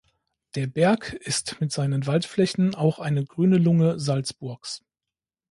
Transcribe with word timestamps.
Der 0.55 0.65
Berg 0.65 1.13
ist 1.13 1.61
mit 1.61 1.71
seinen 1.71 2.07
Waldflächen 2.07 2.73
auch 2.73 2.97
eine 2.97 3.23
„Grüne 3.23 3.59
Lunge“ 3.59 3.99
Salzburgs. 3.99 4.81